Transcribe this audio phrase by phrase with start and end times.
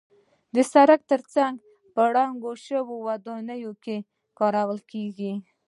[0.55, 1.55] د سړک تر څنګ
[1.93, 3.97] په ړنګو شویو ودانیو کې
[4.39, 5.33] کارول کېږي.